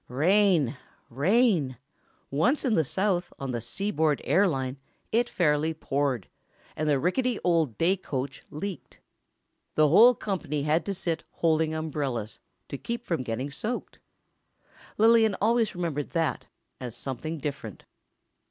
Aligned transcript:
Rain! 0.07 0.77
Rain! 1.11 1.77
Once 2.31 2.65
in 2.65 2.73
the 2.73 2.83
South, 2.83 3.31
on 3.37 3.51
the 3.51 3.61
Seaboard 3.61 4.19
Air 4.23 4.47
Line, 4.47 4.79
it 5.11 5.29
fairly 5.29 5.75
poured, 5.75 6.27
and 6.75 6.89
the 6.89 6.97
rickety 6.97 7.37
old 7.43 7.77
day 7.77 7.95
coach 7.95 8.41
leaked. 8.49 8.97
The 9.75 9.89
whole 9.89 10.15
company 10.15 10.63
had 10.63 10.87
to 10.87 10.95
sit 10.95 11.23
holding 11.33 11.75
umbrellas, 11.75 12.39
to 12.69 12.79
keep 12.79 13.05
from 13.05 13.21
getting 13.21 13.51
soaked. 13.51 13.99
Lillian 14.97 15.35
always 15.39 15.75
remembered 15.75 16.13
that, 16.13 16.47
as 16.79 16.95
something 16.95 17.37
different. 17.37 17.85